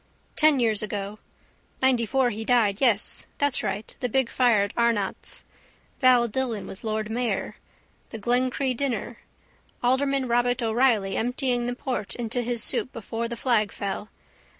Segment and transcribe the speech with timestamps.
[0.35, 1.19] Ten years ago:
[1.83, 5.43] ninetyfour he died yes that's right the big fire at Arnott's.
[5.99, 7.57] Val Dillon was lord mayor.
[8.09, 9.19] The Glencree dinner.
[9.83, 14.09] Alderman Robert O'Reilly emptying the port into his soup before the flag fell.